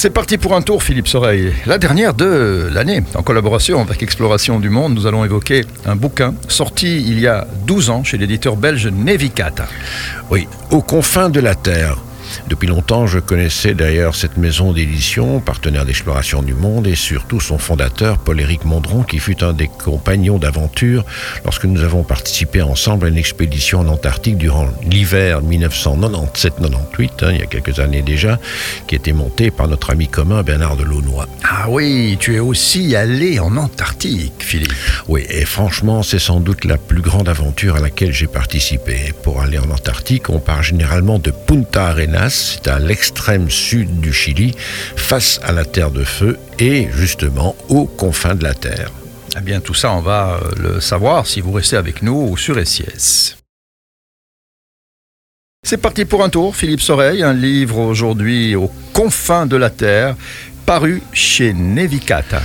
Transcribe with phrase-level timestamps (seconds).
[0.00, 1.52] C'est parti pour un tour, Philippe Soreille.
[1.66, 3.02] La dernière de l'année.
[3.16, 7.48] En collaboration avec Exploration du Monde, nous allons évoquer un bouquin sorti il y a
[7.66, 9.66] 12 ans chez l'éditeur belge Nevicata.
[10.30, 11.98] Oui, aux confins de la Terre.
[12.48, 17.58] Depuis longtemps, je connaissais d'ailleurs cette maison d'édition, partenaire d'exploration du monde, et surtout son
[17.58, 21.04] fondateur, Paul-Éric Mondron, qui fut un des compagnons d'aventure
[21.44, 27.38] lorsque nous avons participé ensemble à une expédition en Antarctique durant l'hiver 1997-98, hein, il
[27.38, 28.38] y a quelques années déjà,
[28.86, 31.26] qui était montée par notre ami commun Bernard Delaunoy.
[31.44, 34.72] Ah oui, tu es aussi allé en Antarctique, Philippe.
[35.08, 39.12] Oui, et franchement, c'est sans doute la plus grande aventure à laquelle j'ai participé.
[39.22, 44.12] Pour aller en Antarctique, on part généralement de Punta Arenas, c'est à l'extrême sud du
[44.12, 44.54] Chili,
[44.96, 48.90] face à la Terre de Feu et justement aux confins de la Terre.
[49.36, 52.56] Eh bien, tout ça, on va euh, le savoir si vous restez avec nous sur
[52.66, 53.36] SIS.
[55.64, 60.16] C'est parti pour un tour, Philippe Soreille, un livre aujourd'hui aux confins de la Terre,
[60.66, 62.42] paru chez Nevicata.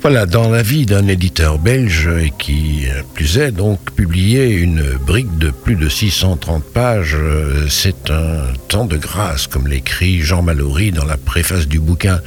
[0.00, 5.38] Voilà, dans la vie d'un éditeur belge et qui, plus est, donc publié une brique
[5.38, 10.92] de plus de 630 pages, euh, c'est un temps de grâce, comme l'écrit Jean Mallory
[10.92, 12.20] dans la préface du bouquin.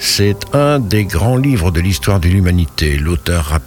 [0.00, 2.96] C'est un des grands livres de l'histoire de l'humanité.
[2.96, 3.58] L'auteur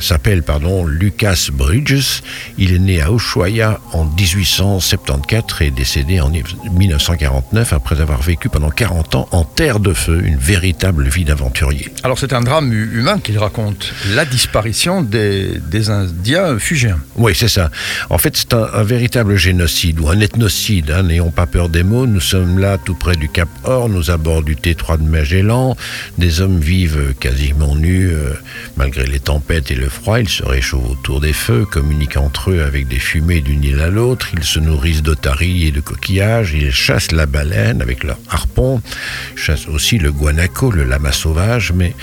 [0.00, 2.22] s'appelle pardon, Lucas Bridges.
[2.56, 8.70] Il est né à Ushuaia en 1874 et décédé en 1949 après avoir vécu pendant
[8.70, 11.92] 40 ans en terre de feu, une véritable vie d'aventurier.
[12.02, 17.00] Alors c'est un drame humain qu'il raconte, la disparition des, Indiens fugéens.
[17.16, 17.70] Oui, c'est ça.
[18.08, 20.92] En fait, c'est un, véritable génocide ou un ethnocide.
[20.92, 21.02] Hein.
[21.02, 22.06] N'ayons pas peur des mots.
[22.06, 25.41] Nous sommes là tout près du Cap Or, nous abords du T3 de Magellan
[26.18, 28.34] des hommes vivent quasiment nus, euh,
[28.76, 30.20] malgré les tempêtes et le froid.
[30.20, 33.88] Ils se réchauffent autour des feux, communiquent entre eux avec des fumées d'une île à
[33.88, 34.28] l'autre.
[34.34, 36.52] Ils se nourrissent d'otaries et de coquillages.
[36.54, 38.80] Ils chassent la baleine avec leurs harpons,
[39.36, 41.94] chassent aussi le guanaco, le lama sauvage, mais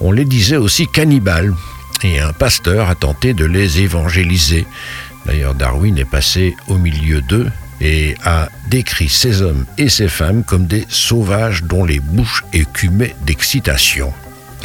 [0.00, 1.54] on les disait aussi cannibales.
[2.02, 4.66] Et un pasteur a tenté de les évangéliser.
[5.26, 7.48] D'ailleurs, Darwin est passé au milieu d'eux
[7.80, 13.14] et a décrit ces hommes et ces femmes comme des sauvages dont les bouches écumaient
[13.24, 14.12] d'excitation.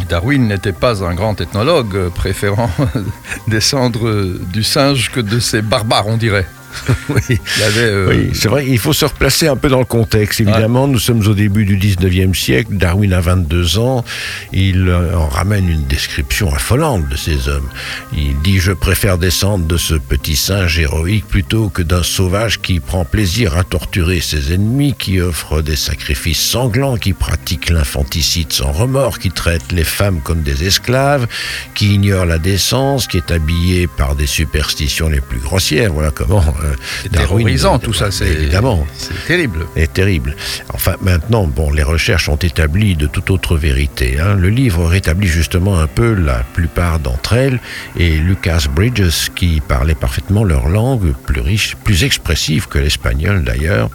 [0.10, 2.70] Darwin n'était pas un grand ethnologue, préférant
[3.48, 6.48] descendre du singe que de ces barbares, on dirait.
[7.78, 10.42] Euh, oui, c'est vrai, il faut se replacer un peu dans le contexte.
[10.42, 14.04] Évidemment, nous sommes au début du 19e siècle, Darwin a 22 ans,
[14.52, 17.68] il euh, en ramène une description affolante de ces hommes.
[18.16, 22.80] Il dit Je préfère descendre de ce petit singe héroïque plutôt que d'un sauvage qui
[22.80, 28.72] prend plaisir à torturer ses ennemis, qui offre des sacrifices sanglants, qui pratique l'infanticide sans
[28.72, 31.28] remords, qui traite les femmes comme des esclaves,
[31.76, 35.94] qui ignore la décence, qui est habillé par des superstitions les plus grossières.
[35.94, 36.63] Voilà comment euh,
[37.12, 38.86] terrorisant tout ça, c'est évidemment.
[38.96, 39.66] C'est terrible.
[39.76, 40.36] Et terrible.
[40.74, 44.20] Enfin, maintenant, bon, les recherches ont établi de toute autre vérité.
[44.20, 44.36] Hein.
[44.36, 47.60] Le livre rétablit justement un peu la plupart d'entre elles,
[47.98, 53.90] et Lucas Bridges, qui parlait parfaitement leur langue, plus riche, plus expressive que l'espagnol d'ailleurs.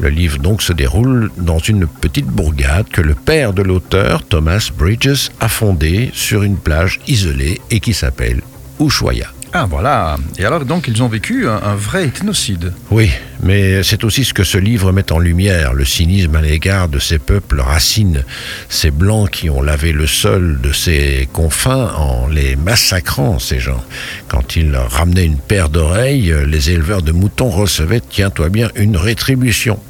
[0.00, 4.70] Le livre donc se déroule dans une petite bourgade que le père de l'auteur, Thomas
[4.76, 8.40] Bridges, a fondée sur une plage isolée et qui s'appelle
[8.80, 9.28] Ushuaia.
[9.52, 10.16] Ah voilà.
[10.38, 12.72] Et alors donc ils ont vécu un, vrai ethnocide.
[12.90, 13.10] Oui,
[13.42, 17.00] mais c'est aussi ce que ce livre met en lumière, le cynisme à l'égard de
[17.00, 18.24] ces peuples racines,
[18.68, 23.82] ces blancs qui ont lavé le sol de ces confins en les massacrant, ces gens.
[24.28, 29.80] Quand ils ramenaient une paire d'oreilles, les éleveurs de moutons recevaient, tiens-toi bien, une rétribution.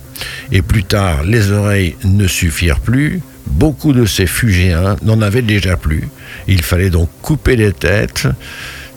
[0.53, 5.77] Et plus tard, les oreilles ne suffirent plus, beaucoup de ces fugéens n'en avaient déjà
[5.77, 6.09] plus.
[6.48, 8.27] Il fallait donc couper les têtes.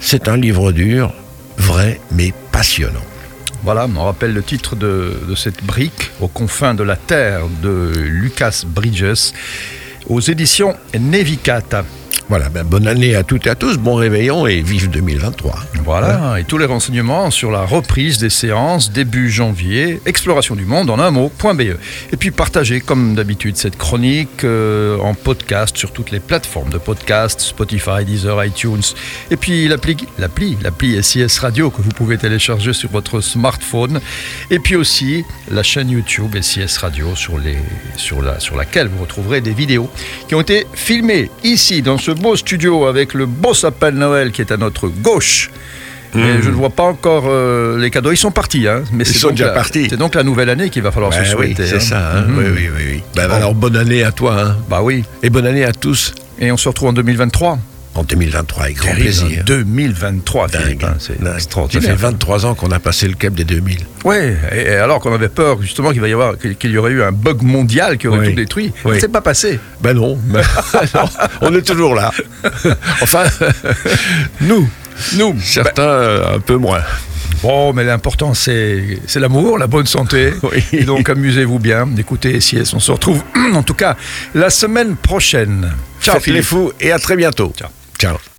[0.05, 1.13] C'est un livre dur,
[1.57, 3.05] vrai mais passionnant.
[3.63, 7.93] Voilà, on rappelle le titre de, de cette brique aux confins de la terre de
[7.95, 9.31] Lucas Bridges
[10.09, 11.85] aux éditions Nevicata.
[12.29, 15.55] Voilà, ben, bonne année à toutes et à tous, bon réveillon et vive 2023.
[15.83, 20.89] Voilà, et tous les renseignements sur la reprise des séances début janvier, exploration du monde
[20.89, 21.61] en un mot.be.
[22.11, 26.77] Et puis partagez comme d'habitude cette chronique euh, en podcast sur toutes les plateformes de
[26.77, 28.81] podcast, Spotify, Deezer, iTunes.
[29.29, 33.99] Et puis l'appli, l'appli, l'appli SIS Radio que vous pouvez télécharger sur votre smartphone.
[34.49, 37.57] Et puis aussi la chaîne YouTube SIS Radio sur, les,
[37.97, 39.89] sur, la, sur laquelle vous retrouverez des vidéos
[40.29, 44.31] qui ont été filmées ici dans ce beau studio avec le beau sapin de Noël
[44.31, 45.49] qui est à notre gauche.
[46.15, 46.41] Mais hmm.
[46.43, 48.11] je ne vois pas encore euh, les cadeaux.
[48.11, 48.83] Ils sont partis, hein.
[48.91, 49.87] Mais Ils sont déjà partis.
[49.89, 51.65] C'est donc la nouvelle année qu'il va falloir se souhaiter.
[51.65, 51.79] c'est hein.
[51.79, 52.17] ça.
[52.17, 52.21] Hein.
[52.27, 52.37] Hmm.
[52.37, 52.83] Oui, oui, oui.
[52.91, 53.03] oui.
[53.15, 54.55] Bah, alors bonne année à toi.
[54.69, 55.03] Bah oui.
[55.23, 56.13] Et bonne année à tous.
[56.39, 57.57] Et on se retrouve en 2023.
[57.95, 59.43] En 2023, avec grand plaisir.
[59.45, 60.61] 2023, Dingue.
[60.63, 61.25] Philippe, hein, c'est Dingue.
[61.25, 61.95] Ça fait extraordinaire.
[61.95, 63.77] 23 ans qu'on a passé le cap des 2000.
[64.03, 66.91] Ouais, et alors qu'on avait peur justement qu'il va y avoir qu'il qu'il y aurait
[66.91, 68.29] eu un bug mondial qui aurait Oui.
[68.29, 68.73] tout détruit.
[68.83, 68.97] Oui.
[68.99, 69.59] C'est pas passé.
[69.81, 70.41] Ben non, ben
[70.95, 71.01] non,
[71.41, 72.11] on est toujours là.
[73.01, 73.25] Enfin,
[74.41, 74.67] nous,
[75.15, 76.81] Nous, certains euh, un peu moins.
[77.43, 80.33] Bon, mais l'important, c'est c'est l'amour, la bonne santé.
[80.43, 80.83] Oui.
[80.85, 81.87] Donc, amusez-vous bien.
[81.97, 83.21] Écoutez SIS, on se retrouve
[83.53, 83.97] en tout cas
[84.33, 85.71] la semaine prochaine.
[86.01, 86.45] Ciao, Faites les Philippe.
[86.45, 87.53] fous et à très bientôt.
[87.55, 87.69] Ciao.
[88.03, 88.32] Ciao.